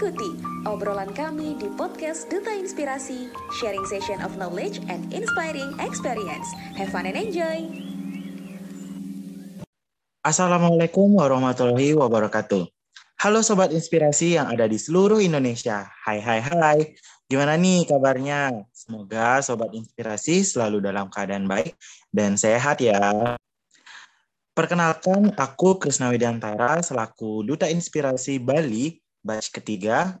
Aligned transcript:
Ikuti 0.00 0.32
obrolan 0.64 1.12
kami 1.12 1.60
di 1.60 1.68
podcast 1.76 2.24
Duta 2.32 2.48
Inspirasi, 2.56 3.28
sharing 3.60 3.84
session 3.84 4.16
of 4.24 4.32
knowledge 4.40 4.80
and 4.88 5.04
inspiring 5.12 5.76
experience. 5.76 6.48
Have 6.72 6.88
fun 6.88 7.04
and 7.04 7.20
enjoy! 7.20 7.68
Assalamualaikum 10.24 11.20
warahmatullahi 11.20 11.92
wabarakatuh. 12.00 12.64
Halo 13.20 13.44
Sobat 13.44 13.76
Inspirasi 13.76 14.40
yang 14.40 14.48
ada 14.48 14.64
di 14.64 14.80
seluruh 14.80 15.20
Indonesia. 15.20 15.92
Hai 15.92 16.24
hai 16.24 16.40
hai. 16.48 16.96
Gimana 17.28 17.60
nih 17.60 17.84
kabarnya? 17.84 18.56
Semoga 18.72 19.44
Sobat 19.44 19.68
Inspirasi 19.76 20.48
selalu 20.48 20.80
dalam 20.80 21.12
keadaan 21.12 21.44
baik 21.44 21.76
dan 22.08 22.40
sehat 22.40 22.80
ya. 22.80 23.36
Perkenalkan, 24.56 25.36
aku 25.36 25.76
Krisna 25.76 26.08
Widantara 26.08 26.80
selaku 26.80 27.44
Duta 27.44 27.68
Inspirasi 27.68 28.40
Bali 28.40 29.09
batch 29.20 29.52
ketiga, 29.52 30.18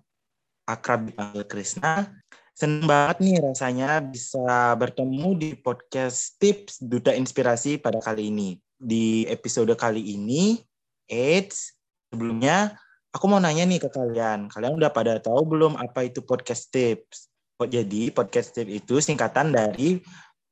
akrab 0.68 1.08
dipanggil 1.08 1.44
Krisna. 1.48 2.12
Senang 2.54 2.84
banget 2.84 3.16
nih 3.24 3.36
rasanya 3.40 4.04
bisa 4.04 4.76
bertemu 4.76 5.32
di 5.32 5.50
podcast 5.56 6.36
Tips 6.36 6.84
Duta 6.84 7.16
Inspirasi 7.16 7.80
pada 7.80 8.04
kali 8.04 8.28
ini. 8.28 8.60
Di 8.76 9.24
episode 9.32 9.72
kali 9.76 10.12
ini, 10.16 10.60
AIDS, 11.08 11.72
sebelumnya 12.12 12.76
aku 13.16 13.24
mau 13.26 13.40
nanya 13.40 13.64
nih 13.64 13.80
ke 13.80 13.88
kalian. 13.88 14.52
Kalian 14.52 14.76
udah 14.76 14.92
pada 14.92 15.16
tahu 15.16 15.42
belum 15.48 15.80
apa 15.80 16.04
itu 16.06 16.20
podcast 16.20 16.68
tips? 16.68 17.32
Oh, 17.60 17.68
jadi 17.68 18.12
podcast 18.12 18.52
tips 18.52 18.72
itu 18.72 19.00
singkatan 19.00 19.52
dari 19.56 20.00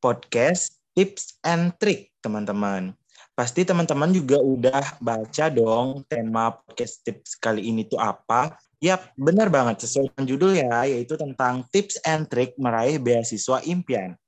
podcast 0.00 0.80
tips 0.96 1.36
and 1.44 1.76
trick, 1.76 2.12
teman-teman. 2.24 2.96
Pasti 3.38 3.62
teman-teman 3.62 4.10
juga 4.10 4.42
udah 4.42 4.98
baca 4.98 5.46
dong 5.46 6.02
tema 6.10 6.58
podcast 6.58 7.06
tips 7.06 7.38
kali 7.38 7.70
ini 7.70 7.86
tuh 7.86 8.02
apa. 8.02 8.58
Yap, 8.82 9.14
benar 9.14 9.46
banget 9.46 9.86
sesuai 9.86 10.10
dengan 10.10 10.26
judul 10.26 10.58
ya, 10.58 10.90
yaitu 10.90 11.14
tentang 11.14 11.62
tips 11.70 12.02
and 12.02 12.26
trick 12.26 12.58
meraih 12.58 12.98
beasiswa 12.98 13.62
impian. 13.62 14.18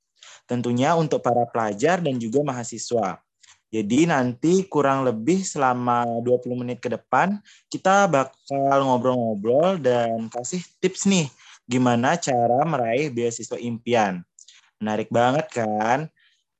Tentunya 0.47 0.95
untuk 0.95 1.19
para 1.19 1.43
pelajar 1.43 1.99
dan 1.99 2.23
juga 2.23 2.39
mahasiswa. 2.39 3.19
Jadi 3.67 4.07
nanti 4.07 4.63
kurang 4.71 5.03
lebih 5.03 5.43
selama 5.43 6.07
20 6.23 6.63
menit 6.63 6.79
ke 6.79 6.87
depan 6.87 7.35
kita 7.67 8.07
bakal 8.07 8.79
ngobrol-ngobrol 8.87 9.75
dan 9.75 10.31
kasih 10.31 10.63
tips 10.79 11.03
nih 11.03 11.27
gimana 11.67 12.15
cara 12.15 12.63
meraih 12.63 13.11
beasiswa 13.11 13.59
impian. 13.59 14.23
Menarik 14.79 15.11
banget 15.11 15.51
kan? 15.51 16.07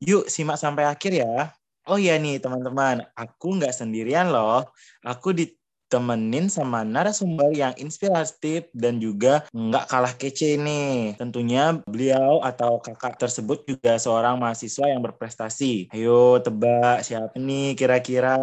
Yuk 0.03 0.27
simak 0.27 0.59
sampai 0.59 0.83
akhir 0.83 1.15
ya. 1.15 1.55
Oh 1.89 1.97
iya 1.97 2.21
nih 2.21 2.37
teman-teman, 2.37 3.09
aku 3.17 3.57
nggak 3.57 3.73
sendirian 3.73 4.29
loh. 4.29 4.61
Aku 5.01 5.33
ditemenin 5.33 6.45
sama 6.45 6.85
narasumber 6.85 7.49
yang 7.57 7.73
inspiratif 7.81 8.69
dan 8.69 9.01
juga 9.01 9.49
nggak 9.49 9.89
kalah 9.89 10.13
kece 10.13 10.61
nih. 10.61 11.17
Tentunya 11.17 11.81
beliau 11.89 12.37
atau 12.45 12.77
kakak 12.77 13.17
tersebut 13.17 13.65
juga 13.65 13.97
seorang 13.97 14.37
mahasiswa 14.37 14.85
yang 14.93 15.01
berprestasi. 15.01 15.89
Ayo 15.89 16.37
tebak 16.37 17.01
siapa 17.01 17.33
nih 17.41 17.73
kira-kira? 17.73 18.37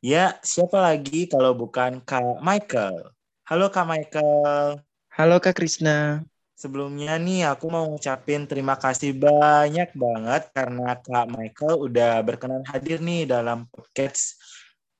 Ya, 0.00 0.40
siapa 0.40 0.80
lagi 0.80 1.28
kalau 1.28 1.52
bukan 1.52 2.00
Kak 2.02 2.40
Michael? 2.40 3.12
Halo 3.44 3.68
Kak 3.68 3.84
Michael. 3.84 4.80
Halo 5.12 5.36
Kak 5.44 5.60
Krisna. 5.60 6.24
Sebelumnya 6.62 7.18
nih 7.18 7.42
aku 7.50 7.74
mau 7.74 7.90
ngucapin 7.90 8.46
terima 8.46 8.78
kasih 8.78 9.18
banyak 9.18 9.98
banget 9.98 10.46
karena 10.54 10.94
Kak 10.94 11.26
Michael 11.34 11.90
udah 11.90 12.22
berkenan 12.22 12.62
hadir 12.70 13.02
nih 13.02 13.26
dalam 13.26 13.66
podcast 13.66 14.38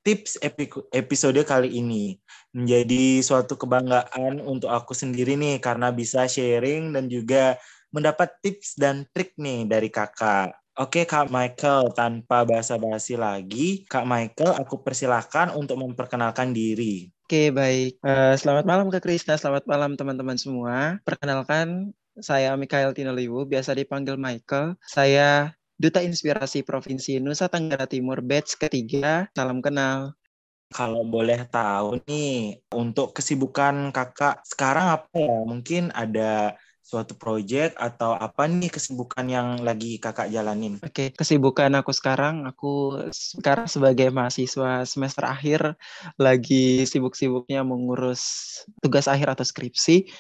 tips 0.02 0.42
episode 0.90 1.38
kali 1.46 1.70
ini. 1.78 2.18
Menjadi 2.50 3.22
suatu 3.22 3.54
kebanggaan 3.54 4.42
untuk 4.42 4.74
aku 4.74 4.90
sendiri 4.90 5.38
nih 5.38 5.62
karena 5.62 5.94
bisa 5.94 6.26
sharing 6.26 6.90
dan 6.98 7.06
juga 7.06 7.54
mendapat 7.94 8.42
tips 8.42 8.74
dan 8.74 9.06
trik 9.14 9.38
nih 9.38 9.62
dari 9.62 9.86
kakak. 9.86 10.58
Oke 10.82 11.06
Kak 11.06 11.30
Michael, 11.30 11.94
tanpa 11.94 12.42
basa-basi 12.42 13.14
lagi, 13.14 13.86
Kak 13.86 14.02
Michael 14.02 14.58
aku 14.58 14.82
persilahkan 14.82 15.54
untuk 15.54 15.78
memperkenalkan 15.78 16.50
diri. 16.50 17.06
Oke, 17.32 17.48
baik. 17.48 17.96
Uh, 18.04 18.36
selamat 18.36 18.68
malam 18.68 18.92
Kak 18.92 19.08
Krisna, 19.08 19.40
selamat 19.40 19.64
malam 19.64 19.96
teman-teman 19.96 20.36
semua. 20.36 21.00
Perkenalkan, 21.00 21.96
saya 22.20 22.52
Mikael 22.60 22.92
Tinoliwu, 22.92 23.48
biasa 23.48 23.72
dipanggil 23.72 24.20
Michael. 24.20 24.76
Saya 24.84 25.56
Duta 25.80 26.04
Inspirasi 26.04 26.60
Provinsi 26.60 27.24
Nusa 27.24 27.48
Tenggara 27.48 27.88
Timur 27.88 28.20
batch 28.20 28.60
ketiga. 28.60 29.32
Salam 29.32 29.64
kenal. 29.64 30.12
Kalau 30.76 31.08
boleh 31.08 31.48
tahu 31.48 32.04
nih, 32.04 32.60
untuk 32.76 33.16
kesibukan 33.16 33.96
kakak 33.96 34.44
sekarang 34.44 35.00
apa 35.00 35.08
ya? 35.16 35.40
Mungkin 35.48 35.88
ada 35.96 36.52
suatu 36.92 37.16
proyek 37.16 37.72
atau 37.80 38.12
apa 38.12 38.44
nih 38.44 38.68
kesibukan 38.68 39.24
yang 39.24 39.48
lagi 39.64 39.96
kakak 39.96 40.28
jalanin? 40.28 40.76
Oke, 40.84 41.08
kesibukan 41.16 41.72
aku 41.72 41.88
sekarang, 41.96 42.44
aku 42.44 43.00
sekarang 43.08 43.64
sebagai 43.64 44.12
mahasiswa 44.12 44.84
semester 44.84 45.24
akhir 45.24 45.80
lagi 46.20 46.84
sibuk-sibuknya 46.84 47.64
mengurus 47.64 48.20
tugas 48.84 49.08
akhir 49.08 49.32
atau 49.32 49.48
skripsi. 49.48 50.12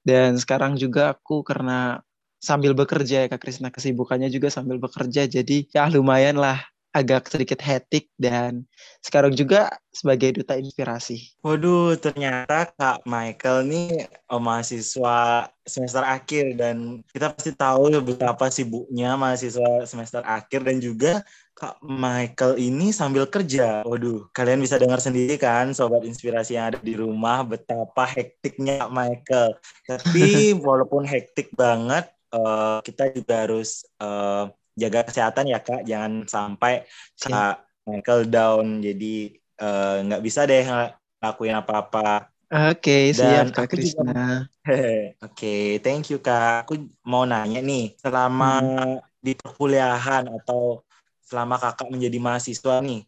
Dan 0.00 0.40
sekarang 0.40 0.80
juga 0.80 1.12
aku 1.12 1.44
karena 1.44 2.00
sambil 2.40 2.72
bekerja 2.72 3.24
ya 3.24 3.28
Kak 3.28 3.40
Krisna, 3.40 3.68
kesibukannya 3.72 4.28
juga 4.28 4.52
sambil 4.52 4.76
bekerja, 4.76 5.24
jadi 5.24 5.64
ya 5.72 5.88
lumayan 5.88 6.36
lah 6.36 6.60
agak 6.94 7.26
sedikit 7.26 7.58
hektik 7.58 8.06
dan 8.14 8.62
sekarang 9.02 9.34
juga 9.34 9.66
sebagai 9.90 10.38
duta 10.38 10.54
inspirasi. 10.54 11.34
Waduh, 11.42 11.98
ternyata 11.98 12.70
Kak 12.70 13.02
Michael 13.02 13.66
nih 13.66 14.06
oh, 14.30 14.38
mahasiswa 14.38 15.50
semester 15.66 16.06
akhir 16.06 16.54
dan 16.54 17.02
kita 17.10 17.34
pasti 17.34 17.50
tahu 17.50 17.90
betapa 17.98 18.46
sibuknya 18.46 19.18
mahasiswa 19.18 19.82
semester 19.90 20.22
akhir 20.22 20.62
dan 20.62 20.78
juga 20.78 21.12
Kak 21.58 21.82
Michael 21.82 22.62
ini 22.62 22.94
sambil 22.94 23.26
kerja. 23.26 23.82
Waduh, 23.82 24.30
kalian 24.30 24.62
bisa 24.62 24.78
dengar 24.78 25.02
sendiri 25.02 25.34
kan 25.34 25.74
sobat 25.74 26.06
inspirasi 26.06 26.54
yang 26.54 26.70
ada 26.70 26.78
di 26.78 26.94
rumah 26.94 27.42
betapa 27.42 28.06
hektiknya 28.06 28.86
Kak 28.86 28.94
Michael. 28.94 29.50
Tapi 29.90 30.26
walaupun 30.66 31.02
hektik 31.02 31.50
banget, 31.58 32.06
uh, 32.34 32.78
kita 32.86 33.10
juga 33.14 33.46
harus 33.46 33.86
uh, 33.98 34.46
jaga 34.74 35.06
kesehatan 35.06 35.50
ya 35.50 35.58
kak. 35.62 35.86
Jangan 35.86 36.26
sampai 36.26 36.84
kak 37.18 37.64
Michael 37.86 38.28
down. 38.30 38.66
Jadi 38.82 39.34
eh, 39.38 39.96
nggak 40.04 40.20
uh, 40.20 40.24
bisa 40.24 40.44
deh 40.44 40.62
ngelakuin 40.62 41.56
apa-apa. 41.56 42.34
Oke 42.54 43.10
okay, 43.10 43.16
siap 43.16 43.50
kak 43.50 43.72
Krisna. 43.72 44.04
Oke 44.68 45.08
okay, 45.18 45.64
thank 45.80 46.10
you 46.12 46.20
kak. 46.20 46.68
Aku 46.68 46.78
mau 47.02 47.24
nanya 47.24 47.58
nih 47.58 47.96
selama 47.98 48.60
hmm. 48.60 48.98
di 49.18 49.32
perkuliahan 49.34 50.28
atau 50.28 50.84
selama 51.24 51.56
kakak 51.56 51.88
menjadi 51.88 52.20
mahasiswa 52.20 52.84
nih 52.84 53.02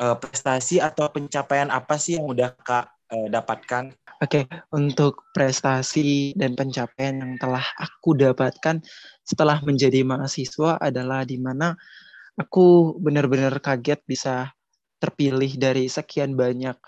uh, 0.00 0.16
prestasi 0.16 0.80
atau 0.80 1.08
pencapaian 1.12 1.68
apa 1.68 2.00
sih 2.00 2.16
yang 2.16 2.32
udah 2.32 2.56
kak 2.64 2.91
uh, 3.12 3.28
dapatkan. 3.28 3.92
Oke, 4.22 4.42
okay, 4.42 4.44
untuk 4.72 5.28
prestasi 5.36 6.32
dan 6.38 6.56
pencapaian 6.56 7.20
yang 7.20 7.34
telah 7.36 7.64
aku 7.76 8.16
dapatkan 8.16 8.80
setelah 9.22 9.60
menjadi 9.60 10.06
mahasiswa 10.06 10.78
adalah 10.80 11.26
di 11.26 11.36
mana 11.36 11.76
aku 12.38 12.96
benar-benar 13.02 13.60
kaget 13.60 14.00
bisa 14.08 14.54
terpilih 15.02 15.58
dari 15.58 15.90
sekian 15.90 16.38
banyak 16.38 16.78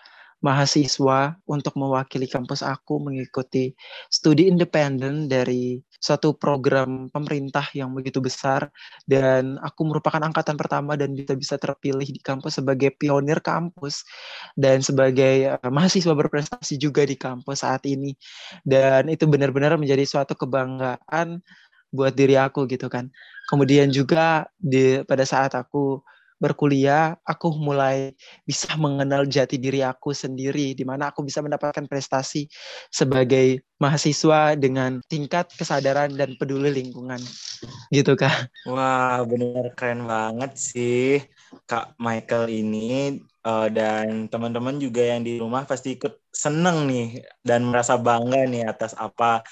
mahasiswa 0.44 1.40
untuk 1.48 1.72
mewakili 1.80 2.28
kampus 2.28 2.60
aku 2.60 3.00
mengikuti 3.00 3.72
studi 4.12 4.52
independen 4.52 5.24
dari 5.24 5.80
suatu 5.96 6.36
program 6.36 7.08
pemerintah 7.08 7.64
yang 7.72 7.96
begitu 7.96 8.20
besar. 8.20 8.68
Dan 9.08 9.56
aku 9.64 9.88
merupakan 9.88 10.20
angkatan 10.20 10.60
pertama 10.60 11.00
dan 11.00 11.16
bisa 11.16 11.32
bisa 11.32 11.56
terpilih 11.56 12.04
di 12.04 12.20
kampus 12.20 12.60
sebagai 12.60 12.92
pionir 12.92 13.40
kampus 13.40 14.04
dan 14.52 14.84
sebagai 14.84 15.56
uh, 15.56 15.72
mahasiswa 15.72 16.12
berprestasi 16.12 16.76
juga 16.76 17.08
di 17.08 17.16
kampus 17.16 17.64
saat 17.64 17.88
ini. 17.88 18.12
Dan 18.60 19.08
itu 19.08 19.24
benar-benar 19.24 19.80
menjadi 19.80 20.04
suatu 20.04 20.36
kebanggaan 20.36 21.40
buat 21.88 22.12
diri 22.12 22.36
aku 22.36 22.68
gitu 22.68 22.92
kan. 22.92 23.08
Kemudian 23.48 23.88
juga 23.88 24.44
di 24.60 25.00
pada 25.08 25.24
saat 25.24 25.56
aku 25.56 26.04
berkuliah, 26.38 27.16
aku 27.24 27.54
mulai 27.54 28.12
bisa 28.44 28.74
mengenal 28.76 29.24
jati 29.24 29.56
diri 29.56 29.80
aku 29.80 30.12
sendiri, 30.12 30.74
di 30.74 30.82
mana 30.82 31.10
aku 31.10 31.24
bisa 31.24 31.40
mendapatkan 31.40 31.86
prestasi 31.86 32.50
sebagai 32.90 33.62
mahasiswa 33.78 34.54
dengan 34.58 35.00
tingkat 35.06 35.50
kesadaran 35.54 36.12
dan 36.14 36.36
peduli 36.38 36.70
lingkungan. 36.70 37.20
Gitu, 37.88 38.12
Kak. 38.18 38.50
Wah, 38.68 39.22
benar 39.24 39.72
keren 39.72 40.04
banget 40.04 40.52
sih, 40.58 41.22
Kak 41.64 41.96
Michael 41.96 42.50
ini. 42.50 43.20
Uh, 43.44 43.68
dan 43.68 44.24
teman-teman 44.32 44.80
juga 44.80 45.04
yang 45.04 45.20
di 45.20 45.36
rumah 45.36 45.68
pasti 45.68 46.00
ikut 46.00 46.16
seneng 46.32 46.88
nih 46.88 47.20
dan 47.44 47.68
merasa 47.68 48.00
bangga 48.00 48.48
nih 48.48 48.64
atas 48.64 48.96
apa 48.96 49.44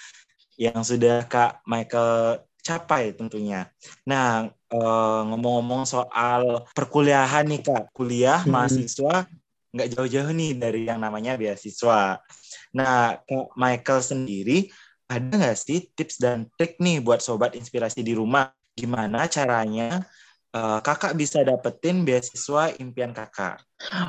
yang 0.56 0.80
sudah 0.80 1.28
Kak 1.28 1.60
Michael 1.68 2.40
capai 2.62 3.12
tentunya. 3.12 3.68
Nah, 4.06 4.48
ngomong 4.70 5.36
ngomong-ngomong 5.36 5.82
soal 5.84 6.64
perkuliahan 6.72 7.44
nih 7.50 7.60
Kak, 7.60 7.92
kuliah 7.92 8.40
hmm. 8.40 8.50
mahasiswa 8.50 9.26
nggak 9.72 9.88
jauh-jauh 9.96 10.30
nih 10.30 10.52
dari 10.56 10.86
yang 10.86 11.02
namanya 11.02 11.34
beasiswa. 11.34 12.22
Nah, 12.72 13.18
Kak 13.26 13.52
Michael 13.58 14.00
sendiri 14.00 14.58
ada 15.10 15.28
nggak 15.28 15.58
sih 15.58 15.92
tips 15.92 16.22
dan 16.22 16.48
trik 16.56 16.80
nih 16.80 17.02
buat 17.04 17.20
sobat 17.20 17.58
inspirasi 17.58 18.00
di 18.00 18.16
rumah? 18.16 18.54
Gimana 18.72 19.28
caranya 19.28 20.00
uh, 20.56 20.80
kakak 20.80 21.12
bisa 21.12 21.44
dapetin 21.44 22.08
beasiswa 22.08 22.72
impian 22.80 23.12
kakak? 23.12 23.60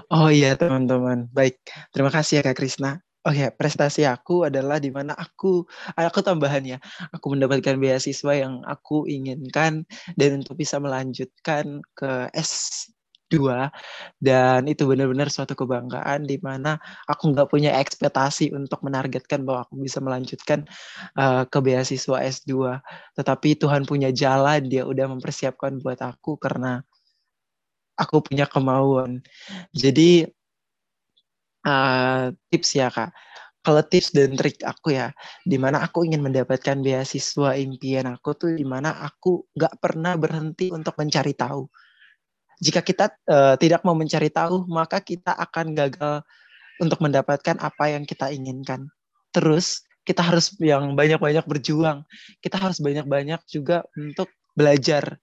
Oh 0.07 0.31
iya 0.31 0.55
teman-teman, 0.55 1.27
baik. 1.31 1.59
Terima 1.91 2.07
kasih 2.13 2.39
ya 2.39 2.43
Kak 2.47 2.55
Krisna. 2.55 3.03
Oh 3.23 3.31
ya, 3.31 3.55
prestasi 3.55 4.03
aku 4.03 4.43
adalah 4.51 4.83
di 4.83 4.91
mana 4.91 5.15
aku, 5.15 5.63
aku 5.95 6.19
tambahannya, 6.19 6.75
aku 7.15 7.25
mendapatkan 7.31 7.79
beasiswa 7.79 8.35
yang 8.35 8.59
aku 8.67 9.07
inginkan 9.07 9.87
dan 10.19 10.43
untuk 10.43 10.59
bisa 10.59 10.75
melanjutkan 10.83 11.79
ke 11.95 12.27
S 12.35 12.91
2 13.31 13.71
dan 14.19 14.67
itu 14.67 14.83
benar-benar 14.85 15.31
suatu 15.31 15.55
kebanggaan 15.55 16.27
di 16.27 16.35
mana 16.43 16.77
aku 17.07 17.31
nggak 17.31 17.47
punya 17.49 17.71
ekspektasi 17.79 18.51
untuk 18.51 18.83
menargetkan 18.83 19.41
bahwa 19.47 19.65
aku 19.65 19.79
bisa 19.79 19.97
melanjutkan 20.03 20.67
uh, 21.17 21.47
ke 21.47 21.57
beasiswa 21.63 22.19
S2 22.21 22.83
tetapi 23.17 23.55
Tuhan 23.57 23.87
punya 23.89 24.11
jalan 24.13 24.67
dia 24.69 24.83
udah 24.85 25.07
mempersiapkan 25.09 25.79
buat 25.81 25.97
aku 26.03 26.37
karena 26.37 26.83
aku 27.97 28.25
punya 28.25 28.45
kemauan. 28.49 29.21
Jadi 29.73 30.25
uh, 31.67 32.31
tips 32.51 32.69
ya 32.77 32.87
kak 32.93 33.11
kalau 33.63 33.79
tips 33.79 34.11
dan 34.11 34.35
trik 34.35 34.59
aku 34.59 34.91
ya, 34.91 35.15
di 35.47 35.55
mana 35.55 35.79
aku 35.79 36.03
ingin 36.03 36.19
mendapatkan 36.19 36.83
beasiswa 36.83 37.55
impian 37.55 38.11
aku 38.11 38.35
tuh 38.35 38.51
di 38.59 38.67
mana 38.67 38.91
aku 39.07 39.47
nggak 39.55 39.79
pernah 39.79 40.19
berhenti 40.19 40.67
untuk 40.67 40.99
mencari 40.99 41.31
tahu 41.31 41.63
jika 42.63 42.79
kita 42.79 43.05
uh, 43.27 43.55
tidak 43.59 43.83
mau 43.83 43.91
mencari 43.91 44.31
tahu, 44.31 44.63
maka 44.71 45.03
kita 45.03 45.35
akan 45.35 45.75
gagal 45.75 46.23
untuk 46.79 47.03
mendapatkan 47.03 47.59
apa 47.59 47.91
yang 47.91 48.07
kita 48.07 48.31
inginkan. 48.31 48.87
Terus 49.35 49.83
kita 50.07 50.23
harus 50.23 50.55
yang 50.63 50.95
banyak-banyak 50.95 51.43
berjuang. 51.43 52.07
Kita 52.39 52.55
harus 52.55 52.79
banyak-banyak 52.79 53.43
juga 53.51 53.83
untuk 53.99 54.31
belajar. 54.55 55.19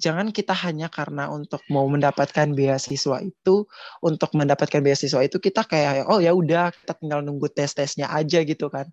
Jangan 0.00 0.32
kita 0.32 0.56
hanya 0.66 0.88
karena 0.88 1.28
untuk 1.28 1.60
mau 1.68 1.84
mendapatkan 1.86 2.52
beasiswa 2.56 3.20
itu, 3.20 3.68
untuk 4.00 4.30
mendapatkan 4.32 4.80
beasiswa 4.80 5.20
itu 5.24 5.36
kita 5.38 5.62
kayak 5.68 6.08
oh 6.08 6.18
ya 6.18 6.32
udah 6.32 6.72
kita 6.72 6.92
tinggal 6.96 7.20
nunggu 7.20 7.48
tes-tesnya 7.52 8.08
aja 8.08 8.40
gitu 8.42 8.72
kan. 8.72 8.88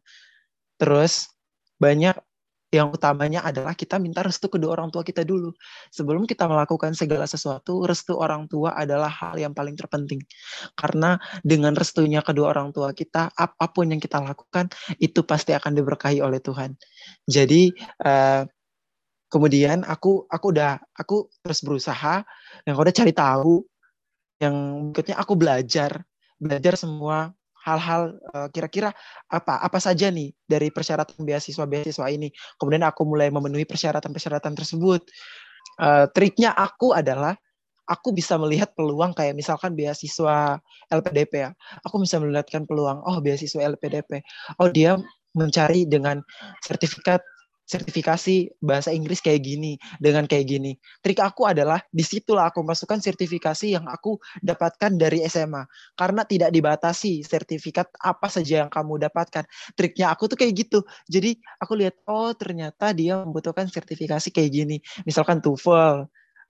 Terus 0.80 1.32
banyak 1.80 2.16
yang 2.70 2.94
utamanya 2.94 3.42
adalah 3.42 3.74
kita 3.74 3.98
minta 3.98 4.22
restu 4.22 4.46
kedua 4.46 4.78
orang 4.78 4.94
tua 4.94 5.02
kita 5.02 5.26
dulu. 5.26 5.50
Sebelum 5.90 6.30
kita 6.30 6.46
melakukan 6.46 6.94
segala 6.94 7.26
sesuatu, 7.26 7.82
restu 7.90 8.14
orang 8.14 8.46
tua 8.46 8.78
adalah 8.78 9.10
hal 9.10 9.42
yang 9.42 9.58
paling 9.58 9.74
terpenting. 9.74 10.22
Karena 10.78 11.18
dengan 11.42 11.74
restunya 11.74 12.22
kedua 12.22 12.54
orang 12.54 12.70
tua 12.70 12.94
kita, 12.94 13.34
apa 13.34 13.66
pun 13.74 13.90
yang 13.90 13.98
kita 13.98 14.22
lakukan, 14.22 14.70
itu 15.02 15.26
pasti 15.26 15.58
akan 15.58 15.74
diberkahi 15.82 16.22
oleh 16.22 16.38
Tuhan. 16.38 16.78
Jadi, 17.26 17.74
uh, 18.06 18.46
kemudian 19.30 19.86
aku 19.86 20.26
aku 20.28 20.46
udah 20.52 20.82
aku 20.98 21.30
terus 21.46 21.62
berusaha, 21.62 22.26
yang 22.66 22.76
udah 22.76 22.94
cari 22.94 23.14
tahu, 23.14 23.64
yang 24.42 24.90
berikutnya 24.90 25.16
aku 25.22 25.34
belajar, 25.38 25.92
belajar 26.42 26.74
semua 26.76 27.32
hal-hal 27.60 28.18
uh, 28.34 28.48
kira-kira 28.50 28.96
apa 29.30 29.60
apa 29.60 29.78
saja 29.78 30.08
nih 30.10 30.32
dari 30.48 30.74
persyaratan 30.74 31.22
beasiswa 31.22 31.64
beasiswa 31.70 32.08
ini. 32.10 32.34
Kemudian 32.58 32.84
aku 32.88 33.06
mulai 33.06 33.30
memenuhi 33.30 33.68
persyaratan-persyaratan 33.70 34.58
tersebut. 34.58 35.06
Uh, 35.80 36.10
triknya 36.12 36.52
aku 36.56 36.92
adalah 36.92 37.36
aku 37.90 38.14
bisa 38.16 38.38
melihat 38.38 38.72
peluang 38.78 39.12
kayak 39.18 39.36
misalkan 39.38 39.76
beasiswa 39.78 40.58
LPDP 40.90 41.34
ya. 41.46 41.52
Aku 41.86 42.02
bisa 42.02 42.18
melihatkan 42.18 42.66
peluang, 42.66 43.04
oh 43.04 43.18
beasiswa 43.20 43.62
LPDP. 43.62 44.24
Oh 44.58 44.72
dia 44.72 44.98
mencari 45.38 45.86
dengan 45.86 46.24
sertifikat 46.66 47.22
sertifikasi 47.70 48.58
bahasa 48.66 48.90
Inggris 48.90 49.22
kayak 49.22 49.46
gini 49.46 49.78
dengan 50.02 50.26
kayak 50.26 50.50
gini. 50.50 50.74
Trik 51.06 51.22
aku 51.22 51.46
adalah 51.46 51.78
di 51.94 52.02
situlah 52.02 52.50
aku 52.50 52.66
masukkan 52.66 52.98
sertifikasi 52.98 53.78
yang 53.78 53.86
aku 53.86 54.18
dapatkan 54.42 54.98
dari 54.98 55.22
SMA 55.30 55.70
karena 55.94 56.26
tidak 56.26 56.50
dibatasi 56.50 57.22
sertifikat 57.22 57.86
apa 58.02 58.26
saja 58.26 58.66
yang 58.66 58.74
kamu 58.74 59.06
dapatkan. 59.06 59.46
Triknya 59.78 60.10
aku 60.10 60.26
tuh 60.26 60.42
kayak 60.42 60.66
gitu. 60.66 60.82
Jadi 61.06 61.38
aku 61.62 61.78
lihat 61.78 62.02
oh 62.10 62.34
ternyata 62.34 62.90
dia 62.98 63.22
membutuhkan 63.22 63.70
sertifikasi 63.70 64.34
kayak 64.34 64.50
gini. 64.50 64.82
Misalkan 65.06 65.38
TOEFL. 65.38 66.10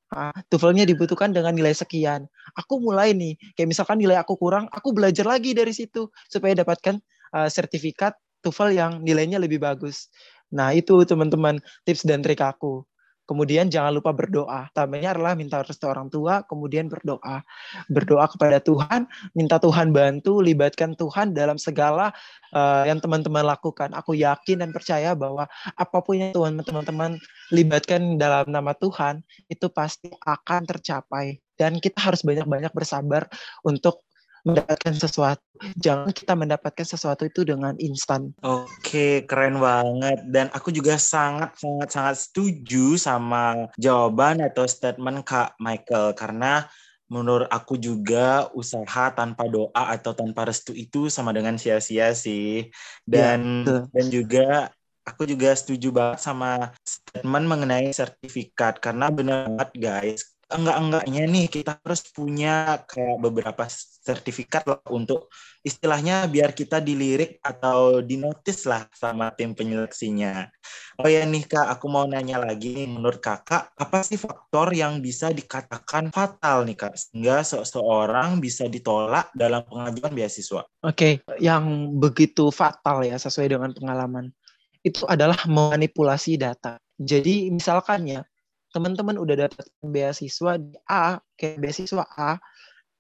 Nah, 0.10 0.34
TOEFL-nya 0.50 0.90
dibutuhkan 0.90 1.30
dengan 1.30 1.54
nilai 1.54 1.76
sekian. 1.76 2.26
Aku 2.58 2.82
mulai 2.82 3.14
nih, 3.14 3.38
kayak 3.54 3.70
misalkan 3.70 4.02
nilai 4.02 4.18
aku 4.18 4.42
kurang, 4.42 4.66
aku 4.74 4.90
belajar 4.90 5.22
lagi 5.22 5.54
dari 5.54 5.70
situ 5.70 6.10
supaya 6.26 6.58
dapatkan 6.58 6.98
uh, 7.38 7.46
sertifikat 7.46 8.18
TOEFL 8.42 8.72
yang 8.74 8.92
nilainya 9.04 9.38
lebih 9.38 9.62
bagus. 9.62 10.10
Nah, 10.50 10.74
itu 10.74 11.02
teman-teman 11.06 11.62
tips 11.86 12.06
dan 12.06 12.26
trik 12.26 12.42
aku. 12.42 12.86
Kemudian 13.30 13.70
jangan 13.70 13.94
lupa 13.94 14.10
berdoa. 14.10 14.74
Tamanya 14.74 15.14
adalah 15.14 15.38
minta 15.38 15.62
restu 15.62 15.86
orang 15.86 16.10
tua, 16.10 16.42
kemudian 16.50 16.90
berdoa. 16.90 17.46
Berdoa 17.86 18.26
kepada 18.26 18.58
Tuhan, 18.58 19.06
minta 19.38 19.62
Tuhan 19.62 19.94
bantu, 19.94 20.42
libatkan 20.42 20.98
Tuhan 20.98 21.38
dalam 21.38 21.62
segala 21.62 22.10
uh, 22.58 22.90
yang 22.90 22.98
teman-teman 22.98 23.46
lakukan. 23.46 23.94
Aku 23.94 24.18
yakin 24.18 24.66
dan 24.66 24.74
percaya 24.74 25.14
bahwa 25.14 25.46
apa 25.78 25.98
pun 26.02 26.18
yang 26.18 26.34
Tuhan 26.34 26.58
teman-teman 26.66 27.22
libatkan 27.54 28.18
dalam 28.18 28.50
nama 28.50 28.74
Tuhan, 28.74 29.22
itu 29.46 29.70
pasti 29.70 30.10
akan 30.26 30.66
tercapai. 30.66 31.38
Dan 31.54 31.78
kita 31.78 32.02
harus 32.02 32.26
banyak-banyak 32.26 32.74
bersabar 32.74 33.30
untuk 33.62 34.09
mendapatkan 34.48 34.94
sesuatu. 34.96 35.44
Jangan 35.76 36.12
kita 36.16 36.34
mendapatkan 36.36 36.86
sesuatu 36.88 37.28
itu 37.28 37.44
dengan 37.44 37.76
instan. 37.80 38.32
Oke, 38.44 39.28
keren 39.28 39.60
banget. 39.60 40.24
Dan 40.28 40.48
aku 40.56 40.72
juga 40.72 40.96
sangat 40.96 41.60
sangat 41.60 41.90
sangat 41.92 42.16
setuju 42.24 42.96
sama 42.96 43.68
jawaban 43.76 44.40
atau 44.44 44.64
statement 44.64 45.28
Kak 45.28 45.60
Michael 45.60 46.16
karena 46.16 46.68
menurut 47.10 47.50
aku 47.50 47.76
juga 47.76 48.48
usaha 48.54 49.10
tanpa 49.12 49.50
doa 49.50 49.84
atau 49.98 50.14
tanpa 50.14 50.46
restu 50.46 50.78
itu 50.78 51.10
sama 51.10 51.34
dengan 51.34 51.58
sia-sia 51.58 52.14
sih. 52.14 52.70
Dan 53.04 53.66
ya, 53.66 53.84
dan 53.90 54.06
juga 54.14 54.48
aku 55.04 55.26
juga 55.26 55.50
setuju 55.58 55.90
banget 55.90 56.22
sama 56.22 56.70
statement 56.86 57.46
mengenai 57.50 57.90
sertifikat 57.90 58.78
karena 58.78 59.10
benar 59.10 59.50
banget 59.50 59.70
guys 59.82 60.22
enggak-enggaknya 60.50 61.24
nih 61.30 61.46
kita 61.46 61.78
harus 61.78 62.02
punya 62.10 62.82
kayak 62.90 63.22
beberapa 63.22 63.70
sertifikat 64.02 64.66
lah 64.66 64.82
untuk 64.90 65.30
istilahnya 65.62 66.26
biar 66.26 66.58
kita 66.58 66.82
dilirik 66.82 67.38
atau 67.46 68.02
dinotis 68.02 68.66
lah 68.66 68.90
sama 68.90 69.30
tim 69.38 69.54
penyeleksinya. 69.54 70.50
Oh 71.00 71.08
ya 71.08 71.24
nih 71.24 71.46
kak, 71.46 71.70
aku 71.70 71.86
mau 71.88 72.10
nanya 72.10 72.42
lagi 72.42 72.90
menurut 72.90 73.22
kakak 73.22 73.72
apa 73.78 74.02
sih 74.02 74.18
faktor 74.18 74.74
yang 74.74 75.00
bisa 75.00 75.30
dikatakan 75.30 76.10
fatal 76.10 76.66
nih 76.66 76.76
kak 76.76 76.98
sehingga 76.98 77.46
seseorang 77.46 78.42
bisa 78.42 78.66
ditolak 78.66 79.30
dalam 79.38 79.62
pengajuan 79.70 80.12
beasiswa? 80.12 80.66
Oke, 80.82 81.22
okay. 81.24 81.38
yang 81.38 81.96
begitu 82.02 82.50
fatal 82.50 83.06
ya 83.06 83.22
sesuai 83.22 83.54
dengan 83.54 83.72
pengalaman 83.72 84.34
itu 84.82 85.04
adalah 85.06 85.38
manipulasi 85.46 86.40
data. 86.40 86.80
Jadi 87.00 87.48
misalkan 87.52 88.04
ya 88.08 88.22
teman-teman 88.74 89.18
udah 89.18 89.48
dapat 89.50 89.66
beasiswa 89.82 90.58
di 90.62 90.76
A, 90.90 91.18
kayak 91.38 91.58
beasiswa 91.62 92.04
A, 92.18 92.38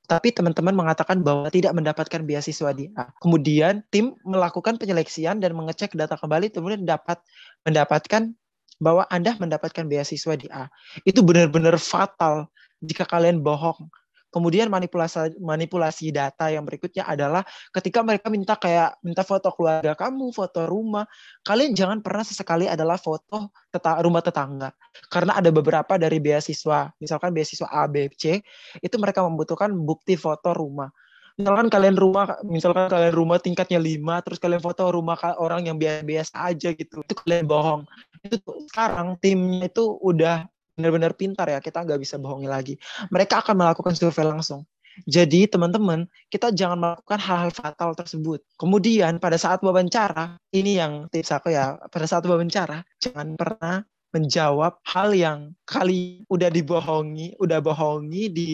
tapi 0.09 0.33
teman-teman 0.33 0.73
mengatakan 0.73 1.21
bahwa 1.21 1.53
tidak 1.53 1.77
mendapatkan 1.77 2.25
beasiswa 2.25 2.73
di 2.73 2.89
A. 2.97 3.13
Kemudian 3.21 3.85
tim 3.93 4.17
melakukan 4.25 4.81
penyeleksian 4.81 5.37
dan 5.37 5.53
mengecek 5.53 5.93
data 5.93 6.17
kembali, 6.17 6.49
kemudian 6.49 6.81
dapat 6.81 7.21
mendapatkan 7.61 8.33
bahwa 8.81 9.05
Anda 9.13 9.37
mendapatkan 9.37 9.85
beasiswa 9.85 10.33
di 10.33 10.49
A. 10.49 10.65
Itu 11.05 11.21
benar-benar 11.21 11.77
fatal 11.77 12.49
jika 12.81 13.05
kalian 13.05 13.45
bohong 13.45 13.91
Kemudian 14.29 14.69
manipulasi 14.69 15.41
manipulasi 15.41 16.13
data 16.13 16.53
yang 16.53 16.61
berikutnya 16.61 17.05
adalah 17.05 17.41
ketika 17.73 18.05
mereka 18.05 18.29
minta 18.29 18.53
kayak 18.55 19.01
minta 19.01 19.25
foto 19.25 19.49
keluarga 19.49 19.97
kamu, 19.97 20.29
foto 20.29 20.69
rumah, 20.69 21.09
kalian 21.41 21.73
jangan 21.73 21.99
pernah 22.05 22.21
sesekali 22.21 22.69
adalah 22.69 23.01
foto 23.01 23.49
teta 23.73 23.97
rumah 24.05 24.21
tetangga. 24.21 24.69
Karena 25.09 25.41
ada 25.41 25.49
beberapa 25.49 25.97
dari 25.97 26.21
beasiswa, 26.21 26.93
misalkan 27.01 27.33
beasiswa 27.33 27.67
A, 27.73 27.89
B, 27.89 28.05
C, 28.13 28.37
itu 28.85 28.95
mereka 29.01 29.25
membutuhkan 29.25 29.73
bukti 29.73 30.13
foto 30.13 30.53
rumah 30.53 30.93
misalkan 31.39 31.71
kalian 31.71 31.95
rumah 31.95 32.35
misalkan 32.43 32.91
kalian 32.91 33.15
rumah 33.15 33.39
tingkatnya 33.39 33.79
lima 33.79 34.19
terus 34.19 34.43
kalian 34.43 34.59
foto 34.59 34.91
rumah 34.91 35.15
orang 35.39 35.71
yang 35.71 35.79
biasa 35.79 36.03
biasa 36.03 36.33
aja 36.35 36.69
gitu 36.75 36.99
itu 36.99 37.13
kalian 37.15 37.47
bohong 37.47 37.87
itu 38.27 38.51
sekarang 38.67 39.15
timnya 39.23 39.71
itu 39.71 39.87
udah 40.03 40.43
benar-benar 40.79 41.11
pintar 41.19 41.51
ya, 41.51 41.59
kita 41.59 41.83
nggak 41.83 41.99
bisa 41.99 42.15
bohongi 42.15 42.47
lagi. 42.47 42.73
Mereka 43.11 43.43
akan 43.43 43.59
melakukan 43.59 43.93
survei 43.99 44.23
langsung. 44.23 44.63
Jadi 45.03 45.47
teman-teman, 45.47 46.07
kita 46.31 46.51
jangan 46.55 46.79
melakukan 46.79 47.19
hal-hal 47.19 47.51
fatal 47.51 47.91
tersebut. 47.95 48.39
Kemudian 48.55 49.19
pada 49.19 49.35
saat 49.35 49.59
wawancara, 49.59 50.39
ini 50.55 50.79
yang 50.79 51.07
tips 51.11 51.35
aku 51.35 51.51
ya, 51.51 51.75
pada 51.91 52.07
saat 52.07 52.23
wawancara, 52.23 52.83
jangan 52.99 53.35
pernah 53.35 53.83
menjawab 54.09 54.81
hal 54.89 55.13
yang 55.13 55.39
kali 55.69 56.25
udah 56.27 56.49
dibohongi, 56.49 57.37
udah 57.37 57.61
bohongi 57.61 58.23
di 58.33 58.49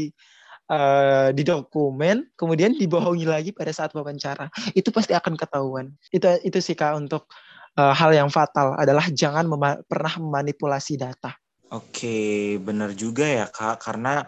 uh, 0.70 1.32
di 1.32 1.44
dokumen, 1.48 2.28
kemudian 2.36 2.76
dibohongi 2.76 3.26
lagi 3.26 3.50
pada 3.56 3.72
saat 3.72 3.96
wawancara. 3.96 4.52
Itu 4.76 4.92
pasti 4.92 5.16
akan 5.16 5.40
ketahuan. 5.40 5.96
Itu 6.12 6.28
itu 6.44 6.60
sih 6.60 6.76
kak 6.76 7.00
untuk 7.00 7.32
uh, 7.80 7.94
hal 7.96 8.12
yang 8.12 8.30
fatal 8.32 8.76
adalah 8.76 9.08
jangan 9.12 9.48
mema 9.48 9.80
pernah 9.88 10.14
memanipulasi 10.20 11.00
data. 11.00 11.36
Oke, 11.76 12.56
benar 12.64 12.96
juga 12.96 13.28
ya 13.28 13.52
kak, 13.52 13.84
karena 13.84 14.24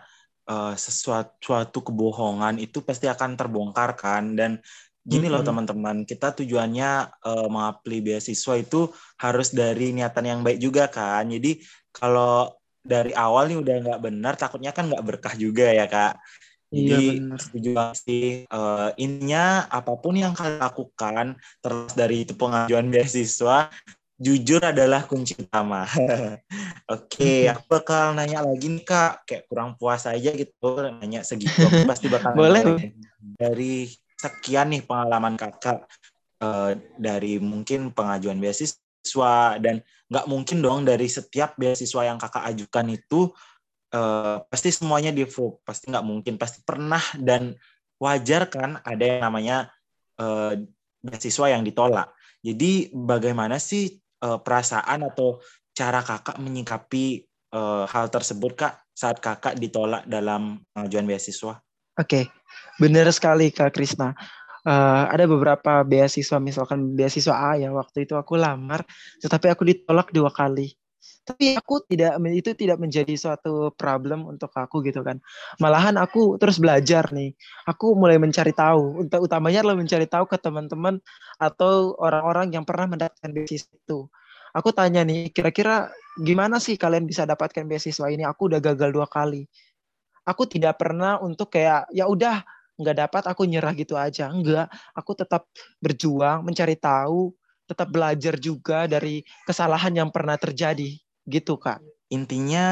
uh, 0.51 0.75
sesuatu 0.75 1.39
suatu 1.39 1.79
kebohongan 1.79 2.59
itu 2.59 2.83
pasti 2.83 3.07
akan 3.07 3.39
terbongkar 3.39 3.95
kan. 3.95 4.35
Dan 4.35 4.59
gini 5.07 5.31
loh 5.31 5.39
teman-teman, 5.47 6.03
kita 6.03 6.35
tujuannya 6.35 6.91
uh, 7.23 7.47
mengapli 7.47 8.03
beasiswa 8.03 8.59
itu 8.59 8.91
harus 9.15 9.55
dari 9.55 9.95
niatan 9.95 10.25
yang 10.27 10.39
baik 10.43 10.59
juga 10.59 10.91
kan. 10.91 11.31
Jadi 11.31 11.63
kalau 11.95 12.51
dari 12.83 13.15
awal 13.15 13.47
nih 13.47 13.59
udah 13.63 13.75
nggak 13.87 14.01
benar, 14.03 14.33
takutnya 14.35 14.75
kan 14.75 14.91
nggak 14.91 15.05
berkah 15.07 15.35
juga 15.39 15.71
ya 15.71 15.87
kak. 15.87 16.19
Jadi 16.67 17.23
iya, 17.23 17.39
setuju 17.39 17.69
sih. 17.95 18.43
Uh, 18.51 18.91
intinya 18.99 19.71
apa 19.71 19.95
pun 19.95 20.19
yang 20.19 20.35
kalian 20.35 20.59
lakukan 20.59 21.39
terus 21.63 21.95
dari 21.95 22.27
itu 22.27 22.35
pengajuan 22.35 22.91
beasiswa 22.91 23.71
jujur 24.17 24.61
adalah 24.65 25.05
kunci 25.05 25.37
utama. 25.37 25.85
Oke, 25.93 26.41
okay, 26.89 27.37
aku 27.53 27.63
bakal 27.69 28.17
nanya 28.17 28.41
lagi 28.41 28.67
nih 28.67 28.83
kak, 28.83 29.29
kayak 29.29 29.45
kurang 29.45 29.77
puas 29.77 30.09
aja 30.09 30.33
gitu, 30.33 30.69
nanya 30.81 31.21
segitu. 31.21 31.69
Pasti 31.89 32.09
bakal 32.09 32.33
boleh 32.33 32.91
dari 33.37 33.85
sekian 34.17 34.73
nih 34.73 34.81
pengalaman 34.81 35.37
kakak 35.37 35.85
uh, 36.41 36.73
dari 36.97 37.37
mungkin 37.37 37.93
pengajuan 37.93 38.41
beasiswa 38.41 39.61
dan 39.61 39.85
nggak 40.09 40.25
mungkin 40.25 40.57
dong 40.65 40.89
dari 40.89 41.05
setiap 41.05 41.53
beasiswa 41.53 42.01
yang 42.09 42.17
kakak 42.17 42.49
ajukan 42.49 42.97
itu 42.97 43.29
uh, 43.93 44.41
pasti 44.49 44.73
semuanya 44.73 45.13
di 45.13 45.21
pasti 45.61 45.93
nggak 45.93 46.05
mungkin 46.05 46.33
pasti 46.41 46.65
pernah 46.65 47.03
dan 47.21 47.53
wajar 48.01 48.49
kan 48.49 48.81
ada 48.81 49.03
yang 49.05 49.21
namanya 49.29 49.57
uh, 50.17 50.57
beasiswa 51.05 51.53
yang 51.53 51.61
ditolak 51.61 52.09
jadi 52.41 52.89
bagaimana 52.89 53.61
sih 53.61 54.01
uh, 54.23 54.39
perasaan 54.41 55.05
atau 55.05 55.41
cara 55.73 56.01
kakak 56.01 56.37
menyikapi 56.41 57.25
uh, 57.53 57.85
hal 57.85 58.09
tersebut 58.09 58.57
kak 58.57 58.73
saat 58.97 59.21
kakak 59.21 59.57
ditolak 59.61 60.05
dalam 60.09 60.61
pengajuan 60.73 61.05
beasiswa 61.05 61.61
Oke, 61.97 62.05
okay. 62.05 62.23
benar 62.77 63.09
sekali 63.09 63.49
Kak 63.49 63.73
Krisna. 63.73 64.13
Uh, 64.61 65.09
ada 65.09 65.25
beberapa 65.25 65.81
beasiswa, 65.81 66.37
misalkan 66.37 66.93
beasiswa 66.93 67.33
A 67.33 67.57
ya, 67.57 67.73
waktu 67.73 68.05
itu 68.05 68.13
aku 68.13 68.37
lamar, 68.37 68.85
tetapi 69.17 69.49
aku 69.49 69.65
ditolak 69.65 70.13
dua 70.13 70.29
kali. 70.29 70.77
Tapi 71.27 71.59
aku 71.59 71.83
tidak, 71.87 72.17
itu 72.31 72.51
tidak 72.55 72.77
menjadi 72.79 73.13
suatu 73.19 73.75
problem 73.75 74.23
untuk 74.27 74.51
aku 74.55 74.79
gitu 74.87 75.03
kan. 75.03 75.19
Malahan 75.59 75.99
aku 75.99 76.39
terus 76.39 76.57
belajar 76.61 77.09
nih. 77.11 77.35
Aku 77.67 77.93
mulai 77.99 78.15
mencari 78.21 78.55
tahu, 78.55 79.03
untuk 79.07 79.27
utamanya 79.27 79.61
adalah 79.65 79.77
mencari 79.79 80.07
tahu 80.07 80.25
ke 80.29 80.37
teman-teman 80.39 81.03
atau 81.41 81.95
orang-orang 81.99 82.55
yang 82.55 82.63
pernah 82.63 82.87
mendapatkan 82.87 83.31
beasiswa 83.35 83.71
itu. 83.75 84.07
Aku 84.55 84.71
tanya 84.73 85.03
nih, 85.03 85.29
kira-kira 85.35 85.91
gimana 86.17 86.57
sih 86.57 86.79
kalian 86.79 87.05
bisa 87.05 87.27
dapatkan 87.27 87.67
beasiswa 87.67 88.07
ini? 88.09 88.23
Aku 88.25 88.47
udah 88.49 88.63
gagal 88.63 88.89
dua 88.95 89.05
kali 89.05 89.45
aku 90.27 90.43
tidak 90.43 90.75
pernah 90.75 91.17
untuk 91.23 91.47
kayak 91.55 91.87
ya 91.95 92.03
udah 92.03 92.43
nggak 92.77 92.97
dapat 93.07 93.23
aku 93.31 93.47
nyerah 93.47 93.73
gitu 93.73 93.95
aja 93.97 94.29
enggak 94.29 94.69
aku 94.93 95.15
tetap 95.17 95.47
berjuang 95.81 96.43
mencari 96.45 96.75
tahu 96.77 97.31
tetap 97.67 97.91
belajar 97.91 98.39
juga 98.39 98.87
dari 98.87 99.21
kesalahan 99.43 99.91
yang 99.91 100.09
pernah 100.09 100.39
terjadi 100.39 100.95
gitu 101.27 101.59
kak. 101.59 101.83
Intinya 102.07 102.67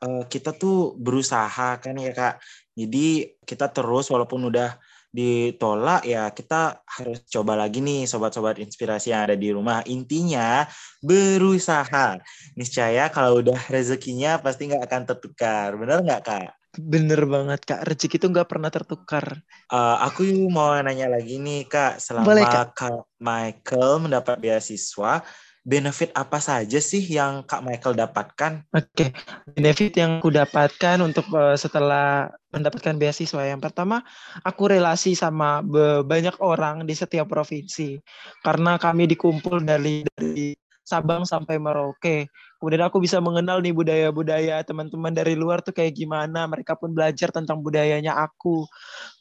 eh, 0.00 0.24
kita 0.26 0.56
tuh 0.56 0.96
berusaha 0.96 1.76
kan 1.76 1.94
ya 2.00 2.12
kak. 2.16 2.40
Jadi 2.72 3.36
kita 3.44 3.68
terus 3.68 4.08
walaupun 4.08 4.48
udah 4.48 4.80
ditolak 5.10 6.06
ya 6.06 6.30
kita 6.30 6.86
harus 6.86 7.26
coba 7.26 7.58
lagi 7.58 7.82
nih 7.82 8.06
sobat-sobat 8.06 8.62
inspirasi 8.62 9.12
yang 9.12 9.28
ada 9.28 9.36
di 9.36 9.52
rumah. 9.52 9.84
Intinya 9.84 10.64
berusaha. 11.04 12.16
Niscaya 12.56 13.12
kalau 13.12 13.44
udah 13.44 13.60
rezekinya 13.68 14.40
pasti 14.40 14.72
nggak 14.72 14.84
akan 14.88 15.02
tertukar. 15.04 15.76
Benar 15.76 16.00
nggak 16.00 16.22
kak 16.24 16.59
Bener 16.78 17.26
banget 17.26 17.66
kak, 17.66 17.82
rezeki 17.82 18.22
itu 18.22 18.26
nggak 18.30 18.46
pernah 18.46 18.70
tertukar. 18.70 19.42
Uh, 19.66 19.98
aku 20.06 20.22
mau 20.54 20.70
nanya 20.78 21.10
lagi 21.10 21.42
nih 21.42 21.66
kak, 21.66 21.98
selama 21.98 22.30
Boleh, 22.30 22.46
kak. 22.46 22.78
kak 22.78 23.10
Michael 23.18 24.06
mendapat 24.06 24.38
beasiswa, 24.38 25.26
benefit 25.66 26.14
apa 26.14 26.38
saja 26.38 26.78
sih 26.78 27.02
yang 27.02 27.42
kak 27.42 27.66
Michael 27.66 27.98
dapatkan? 27.98 28.70
Oke, 28.70 28.86
okay. 28.86 29.08
benefit 29.50 29.98
yang 29.98 30.22
aku 30.22 30.30
dapatkan 30.30 31.02
untuk 31.02 31.26
uh, 31.34 31.58
setelah 31.58 32.30
mendapatkan 32.54 32.94
beasiswa 32.94 33.42
yang 33.42 33.58
pertama, 33.58 34.06
aku 34.46 34.70
relasi 34.70 35.18
sama 35.18 35.66
banyak 36.06 36.38
orang 36.38 36.86
di 36.86 36.94
setiap 36.94 37.26
provinsi 37.26 37.98
karena 38.46 38.78
kami 38.78 39.10
dikumpul 39.10 39.58
dari 39.66 40.06
dari 40.06 40.54
Sabang 40.86 41.22
sampai 41.22 41.58
Merauke 41.58 42.26
kemudian 42.60 42.84
aku 42.84 43.00
bisa 43.00 43.18
mengenal 43.24 43.64
nih 43.64 43.72
budaya-budaya 43.72 44.60
teman-teman 44.68 45.16
dari 45.16 45.32
luar 45.32 45.64
tuh 45.64 45.72
kayak 45.72 45.96
gimana. 45.96 46.44
Mereka 46.44 46.76
pun 46.76 46.92
belajar 46.92 47.32
tentang 47.32 47.64
budayanya 47.64 48.20
aku. 48.20 48.68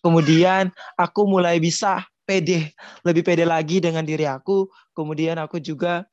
Kemudian 0.03 0.69
aku 0.99 1.23
mulai 1.23 1.57
bisa 1.63 2.03
pede 2.29 2.77
lebih 3.01 3.25
pede 3.25 3.47
lagi 3.47 3.81
dengan 3.81 4.05
diri 4.05 4.27
aku. 4.29 4.69
Kemudian 4.93 5.41
aku 5.41 5.57
juga 5.57 6.05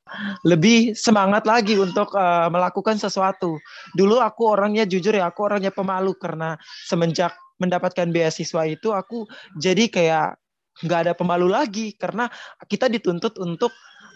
lebih 0.47 0.97
semangat 0.97 1.45
lagi 1.45 1.77
untuk 1.77 2.09
uh, 2.15 2.49
melakukan 2.49 2.97
sesuatu. 2.97 3.59
Dulu 3.93 4.17
aku 4.23 4.47
orangnya 4.47 4.89
jujur 4.89 5.13
ya 5.13 5.29
aku 5.29 5.45
orangnya 5.45 5.69
pemalu 5.69 6.17
karena 6.17 6.57
semenjak 6.89 7.37
mendapatkan 7.61 8.09
beasiswa 8.09 8.63
itu 8.65 8.95
aku 8.95 9.29
jadi 9.59 9.91
kayak 9.91 10.39
nggak 10.87 10.99
ada 11.05 11.13
pemalu 11.13 11.51
lagi. 11.51 11.93
Karena 11.93 12.25
kita 12.65 12.89
dituntut 12.89 13.37
untuk 13.37 13.69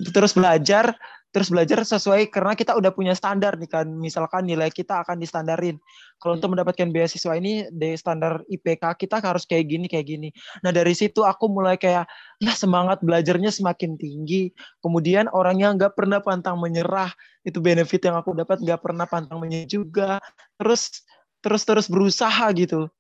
terus 0.10 0.34
belajar 0.34 0.98
terus 1.32 1.48
belajar 1.48 1.80
sesuai 1.88 2.28
karena 2.28 2.54
kita 2.60 2.76
udah 2.76 2.92
punya 2.92 3.16
standar 3.16 3.56
nih 3.56 3.72
kan. 3.72 3.88
Misalkan 3.88 4.44
nilai 4.44 4.68
kita 4.68 5.02
akan 5.08 5.18
distandarin. 5.24 5.80
Kalau 6.20 6.38
untuk 6.38 6.54
mendapatkan 6.54 6.92
beasiswa 6.92 7.34
ini 7.40 7.72
di 7.72 7.96
standar 7.96 8.44
IPK 8.52 8.84
kita 9.00 9.24
harus 9.24 9.48
kayak 9.48 9.72
gini 9.72 9.88
kayak 9.88 10.06
gini. 10.12 10.30
Nah 10.62 10.76
dari 10.76 10.92
situ 10.92 11.24
aku 11.24 11.48
mulai 11.48 11.80
kayak 11.80 12.06
ya 12.44 12.54
semangat 12.54 13.00
belajarnya 13.02 13.50
semakin 13.50 13.96
tinggi. 13.96 14.52
Kemudian 14.84 15.32
orangnya 15.32 15.72
nggak 15.74 15.96
pernah 15.96 16.20
pantang 16.20 16.60
menyerah 16.60 17.10
itu 17.48 17.58
benefit 17.64 18.04
yang 18.06 18.20
aku 18.20 18.36
dapat 18.36 18.60
nggak 18.60 18.84
pernah 18.84 19.08
pantang 19.08 19.40
menyerah 19.40 19.72
juga. 19.72 20.12
Terus 20.60 21.08
terus 21.42 21.64
terus 21.66 21.88
berusaha 21.90 22.46
gitu 22.54 22.92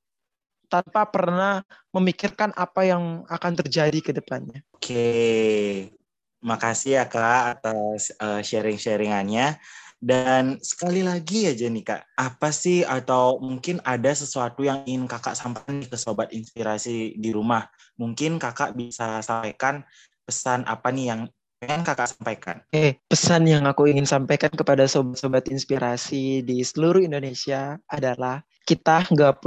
tanpa 0.71 1.03
pernah 1.03 1.67
memikirkan 1.91 2.55
apa 2.55 2.87
yang 2.87 3.27
akan 3.27 3.53
terjadi 3.59 3.99
ke 3.99 4.11
depannya. 4.15 4.63
Oke, 4.71 5.91
Makasih 6.41 7.01
ya 7.01 7.05
Kak 7.05 7.57
atas 7.57 8.11
uh, 8.17 8.41
sharing-sharingannya. 8.41 9.61
Dan 10.01 10.57
sekali 10.65 11.05
lagi 11.05 11.45
aja 11.45 11.69
nih 11.69 11.85
Kak, 11.85 12.17
apa 12.17 12.49
sih 12.49 12.81
atau 12.81 13.37
mungkin 13.37 13.77
ada 13.85 14.09
sesuatu 14.09 14.65
yang 14.65 14.81
ingin 14.89 15.05
Kakak 15.05 15.37
sampaikan 15.37 15.85
ke 15.85 15.93
Sobat 15.93 16.33
Inspirasi 16.33 17.21
di 17.21 17.29
rumah? 17.29 17.69
Mungkin 18.01 18.41
Kakak 18.41 18.73
bisa 18.73 19.21
sampaikan 19.21 19.85
pesan 20.25 20.65
apa 20.65 20.89
nih 20.89 21.05
yang 21.13 21.21
pengen 21.61 21.85
Kakak 21.85 22.17
sampaikan? 22.17 22.65
Eh, 22.73 22.97
pesan 23.05 23.45
yang 23.45 23.69
aku 23.69 23.85
ingin 23.93 24.09
sampaikan 24.09 24.49
kepada 24.49 24.89
Sobat-Sobat 24.89 25.53
Inspirasi 25.53 26.41
di 26.41 26.65
seluruh 26.65 27.05
Indonesia 27.05 27.77
adalah 27.85 28.41
kita 28.65 29.05
nggak 29.05 29.45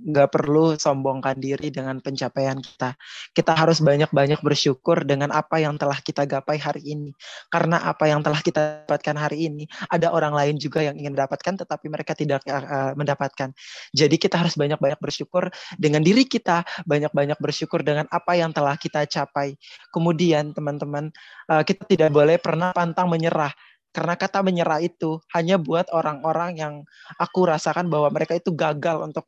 nggak 0.00 0.28
perlu 0.32 0.74
sombongkan 0.80 1.36
diri 1.36 1.68
dengan 1.68 2.00
pencapaian 2.00 2.56
kita. 2.56 2.96
Kita 3.36 3.52
harus 3.52 3.84
banyak-banyak 3.84 4.40
bersyukur 4.40 5.04
dengan 5.04 5.28
apa 5.30 5.60
yang 5.60 5.76
telah 5.76 6.00
kita 6.00 6.24
gapai 6.24 6.56
hari 6.56 6.82
ini. 6.84 7.12
Karena 7.52 7.84
apa 7.84 8.08
yang 8.08 8.24
telah 8.24 8.40
kita 8.40 8.88
dapatkan 8.88 9.16
hari 9.16 9.52
ini, 9.52 9.64
ada 9.92 10.10
orang 10.10 10.32
lain 10.32 10.56
juga 10.56 10.80
yang 10.80 10.96
ingin 10.96 11.12
mendapatkan, 11.12 11.54
tetapi 11.60 11.86
mereka 11.92 12.12
tidak 12.16 12.40
uh, 12.48 12.96
mendapatkan. 12.96 13.52
Jadi 13.92 14.16
kita 14.16 14.40
harus 14.40 14.56
banyak-banyak 14.56 14.98
bersyukur 14.98 15.52
dengan 15.76 16.00
diri 16.00 16.24
kita, 16.24 16.64
banyak-banyak 16.88 17.36
bersyukur 17.36 17.84
dengan 17.84 18.08
apa 18.08 18.36
yang 18.40 18.50
telah 18.56 18.74
kita 18.80 19.04
capai. 19.04 19.54
Kemudian 19.92 20.56
teman-teman, 20.56 21.12
uh, 21.52 21.62
kita 21.62 21.84
tidak 21.84 22.10
boleh 22.10 22.40
pernah 22.40 22.72
pantang 22.72 23.12
menyerah 23.12 23.52
karena 23.90 24.14
kata 24.14 24.46
menyerah 24.46 24.78
itu 24.78 25.18
hanya 25.34 25.58
buat 25.58 25.90
orang-orang 25.90 26.50
yang 26.54 26.74
aku 27.18 27.42
rasakan 27.50 27.90
bahwa 27.90 28.06
mereka 28.14 28.38
itu 28.38 28.54
gagal 28.54 29.02
untuk 29.02 29.26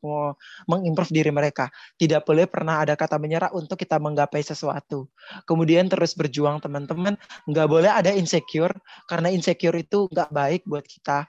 mengimprove 0.71 1.11
diri 1.11 1.35
mereka. 1.35 1.67
Tidak 1.99 2.23
boleh 2.23 2.47
pernah 2.47 2.79
ada 2.87 2.95
kata 2.95 3.19
menyerah 3.19 3.51
untuk 3.51 3.75
kita 3.75 3.99
menggapai 3.99 4.39
sesuatu. 4.47 5.11
Kemudian 5.51 5.91
terus 5.91 6.15
berjuang 6.15 6.63
teman-teman. 6.63 7.19
Nggak 7.51 7.67
boleh 7.67 7.91
ada 7.91 8.15
insecure 8.15 8.75
karena 9.11 9.35
insecure 9.35 9.75
itu 9.75 10.07
nggak 10.15 10.31
baik 10.31 10.63
buat 10.63 10.87
kita. 10.87 11.27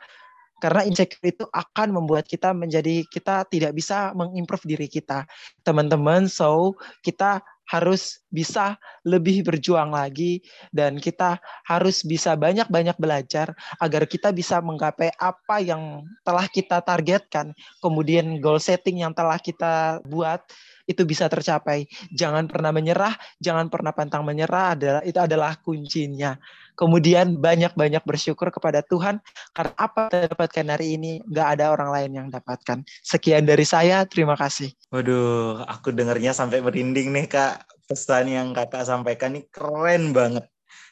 Karena 0.62 0.86
insecure 0.86 1.28
itu 1.28 1.44
akan 1.50 1.92
membuat 1.92 2.30
kita 2.30 2.54
menjadi 2.56 3.04
kita 3.10 3.50
tidak 3.50 3.74
bisa 3.76 4.14
mengimprove 4.16 4.64
diri 4.64 4.88
kita. 4.88 5.28
Teman-teman, 5.66 6.30
so 6.30 6.78
kita 7.04 7.44
harus 7.70 8.22
bisa 8.28 8.76
lebih 9.08 9.46
berjuang 9.46 9.94
lagi 9.94 10.44
dan 10.70 11.00
kita 11.00 11.40
harus 11.64 12.04
bisa 12.04 12.36
banyak-banyak 12.36 12.98
belajar 13.00 13.56
agar 13.80 14.04
kita 14.06 14.36
bisa 14.36 14.60
menggapai 14.60 15.14
apa 15.16 15.64
yang 15.64 16.04
telah 16.22 16.46
kita 16.52 16.84
targetkan, 16.84 17.56
kemudian 17.80 18.38
goal 18.44 18.60
setting 18.60 19.02
yang 19.02 19.16
telah 19.16 19.40
kita 19.40 20.04
buat 20.06 20.44
itu 20.84 21.08
bisa 21.08 21.32
tercapai. 21.32 21.88
Jangan 22.12 22.52
pernah 22.52 22.76
menyerah, 22.76 23.16
jangan 23.40 23.72
pernah 23.72 23.96
pantang 23.96 24.28
menyerah 24.28 24.76
adalah 24.76 25.02
itu 25.08 25.20
adalah 25.20 25.56
kuncinya. 25.64 26.36
Kemudian 26.74 27.38
banyak-banyak 27.38 28.04
bersyukur 28.06 28.50
kepada 28.50 28.82
Tuhan 28.82 29.22
karena 29.54 29.74
apa 29.78 30.10
yang 30.12 30.30
dapatkan 30.34 30.66
hari 30.74 30.88
ini 30.98 31.12
nggak 31.26 31.48
ada 31.60 31.66
orang 31.74 31.90
lain 31.94 32.12
yang 32.18 32.28
dapatkan. 32.34 32.82
Sekian 33.06 33.46
dari 33.46 33.66
saya, 33.66 34.04
terima 34.10 34.34
kasih. 34.34 34.74
Waduh, 34.90 35.66
aku 35.70 35.94
dengarnya 35.94 36.34
sampai 36.34 36.60
merinding 36.60 37.14
nih 37.14 37.30
kak. 37.30 37.66
Pesan 37.84 38.32
yang 38.32 38.56
kakak 38.56 38.88
sampaikan 38.88 39.36
ini 39.36 39.46
keren 39.52 40.16
banget. 40.16 40.48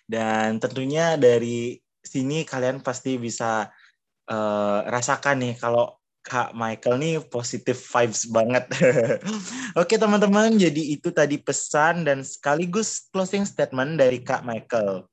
Dan 0.06 0.60
tentunya 0.60 1.16
dari 1.16 1.80
sini 2.04 2.44
kalian 2.44 2.84
pasti 2.84 3.16
bisa 3.16 3.72
uh, 4.28 4.80
rasakan 4.90 5.40
nih 5.40 5.56
kalau 5.56 6.02
Kak 6.22 6.54
Michael 6.54 7.02
nih 7.02 7.16
positif 7.34 7.82
vibes 7.90 8.30
banget. 8.30 8.70
Oke 9.82 9.98
teman-teman, 9.98 10.54
jadi 10.54 10.94
itu 10.94 11.10
tadi 11.10 11.42
pesan 11.42 12.06
dan 12.06 12.22
sekaligus 12.22 13.10
closing 13.10 13.42
statement 13.42 13.98
dari 13.98 14.22
Kak 14.22 14.46
Michael. 14.46 15.10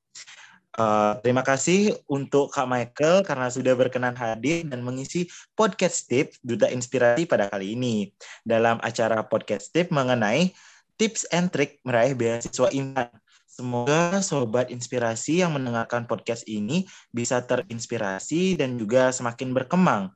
Uh, 0.79 1.19
terima 1.27 1.43
kasih 1.43 1.99
untuk 2.07 2.55
Kak 2.55 2.71
Michael 2.71 3.27
karena 3.27 3.51
sudah 3.51 3.75
berkenan 3.75 4.15
hadir 4.15 4.63
dan 4.63 4.87
mengisi 4.87 5.27
podcast 5.59 6.07
tip 6.07 6.39
Duta 6.39 6.71
Inspirasi 6.71 7.27
pada 7.27 7.51
kali 7.51 7.75
ini 7.75 8.15
dalam 8.47 8.79
acara 8.87 9.27
podcast 9.27 9.75
tip 9.75 9.91
mengenai 9.91 10.55
tips 10.95 11.27
and 11.35 11.51
trick 11.51 11.83
meraih 11.83 12.15
beasiswa 12.15 12.71
iman. 12.71 13.11
Semoga 13.51 14.23
sobat 14.23 14.71
inspirasi 14.71 15.43
yang 15.43 15.59
mendengarkan 15.59 16.07
podcast 16.07 16.47
ini 16.47 16.87
bisa 17.11 17.43
terinspirasi 17.43 18.55
dan 18.55 18.79
juga 18.79 19.11
semakin 19.11 19.51
berkembang 19.51 20.15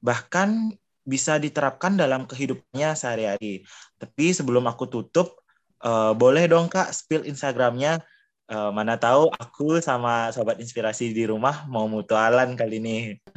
bahkan 0.00 0.72
bisa 1.08 1.40
diterapkan 1.40 1.96
dalam 1.96 2.28
kehidupannya 2.28 2.96
sehari-hari. 2.96 3.64
Tapi 4.00 4.32
sebelum 4.32 4.68
aku 4.68 4.88
tutup, 4.88 5.40
uh, 5.80 6.12
boleh 6.12 6.44
dong 6.48 6.68
Kak 6.68 6.92
spill 6.92 7.24
Instagramnya. 7.24 8.00
Uh, 8.48 8.72
mana 8.72 8.96
tahu 8.96 9.28
aku 9.36 9.76
sama 9.84 10.32
sobat 10.32 10.56
inspirasi 10.56 11.12
di 11.12 11.28
rumah 11.28 11.68
mau 11.68 11.84
mutualan 11.84 12.56
kali 12.56 12.80
ini. 12.80 12.98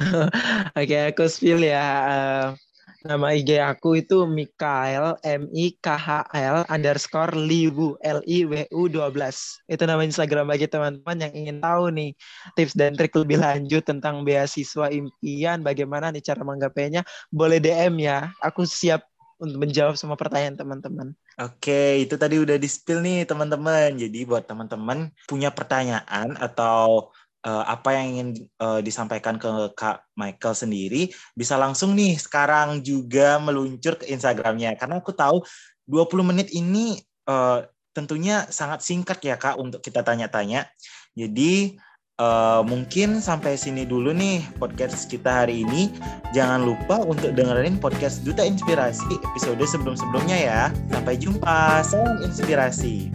Oke, 0.72 0.88
okay, 0.88 1.12
aku 1.12 1.28
spill 1.28 1.60
ya. 1.60 1.84
Uh, 2.08 2.46
Nama 3.02 3.34
IG 3.34 3.58
aku 3.58 3.98
itu 3.98 4.22
Mikael 4.30 5.18
M 5.26 5.50
I 5.50 5.74
K 5.82 5.86
H 5.98 6.30
L 6.38 6.62
underscore 6.70 7.34
Liwu 7.34 7.98
L 7.98 8.22
I 8.22 8.46
W 8.46 8.62
U 8.70 8.86
12. 8.86 9.10
Itu 9.66 9.82
nama 9.90 10.06
Instagram 10.06 10.46
bagi 10.46 10.70
teman-teman 10.70 11.18
yang 11.18 11.32
ingin 11.34 11.56
tahu 11.58 11.90
nih 11.90 12.14
tips 12.54 12.78
dan 12.78 12.94
trik 12.94 13.10
lebih 13.18 13.42
lanjut 13.42 13.82
tentang 13.82 14.22
beasiswa 14.22 14.86
impian, 14.94 15.66
bagaimana 15.66 16.14
nih 16.14 16.22
cara 16.22 16.46
menggapainya, 16.46 17.02
boleh 17.34 17.58
DM 17.58 18.06
ya. 18.06 18.30
Aku 18.38 18.62
siap 18.62 19.02
untuk 19.42 19.58
menjawab 19.58 19.98
semua 19.98 20.14
pertanyaan 20.14 20.54
teman-teman. 20.54 21.18
Oke, 21.42 22.06
itu 22.06 22.14
tadi 22.14 22.38
udah 22.38 22.54
di-spill 22.54 23.02
nih 23.02 23.26
teman-teman. 23.26 23.98
Jadi 23.98 24.22
buat 24.22 24.46
teman-teman 24.46 25.10
punya 25.26 25.50
pertanyaan 25.50 26.38
atau 26.38 27.10
uh, 27.42 27.64
apa 27.66 27.98
yang 27.98 28.06
ingin 28.14 28.28
uh, 28.62 28.78
disampaikan 28.78 29.36
ke 29.42 29.50
Kak 29.74 30.06
Michael 30.14 30.54
sendiri, 30.54 31.02
bisa 31.34 31.58
langsung 31.58 31.98
nih 31.98 32.14
sekarang 32.16 32.86
juga 32.86 33.42
meluncur 33.42 33.98
ke 33.98 34.06
Instagramnya. 34.14 34.78
Karena 34.78 35.02
aku 35.02 35.10
tahu 35.10 35.42
20 35.90 36.30
menit 36.30 36.48
ini 36.54 37.02
uh, 37.26 37.66
tentunya 37.90 38.46
sangat 38.48 38.86
singkat 38.86 39.18
ya 39.26 39.34
Kak 39.34 39.58
untuk 39.58 39.82
kita 39.82 40.06
tanya-tanya. 40.06 40.70
Jadi 41.12 41.76
uh, 42.20 42.60
mungkin 42.66 43.22
sampai 43.22 43.56
sini 43.56 43.88
dulu 43.88 44.12
nih 44.12 44.44
podcast 44.60 45.08
kita 45.08 45.44
hari 45.46 45.64
ini. 45.64 45.88
Jangan 46.36 46.66
lupa 46.66 47.00
untuk 47.00 47.32
dengerin 47.32 47.80
podcast 47.80 48.26
Duta 48.26 48.44
Inspirasi 48.44 49.20
episode 49.22 49.62
sebelum-sebelumnya 49.62 50.36
ya. 50.36 50.62
Sampai 50.92 51.16
jumpa, 51.16 51.80
salam 51.86 52.20
inspirasi. 52.26 53.08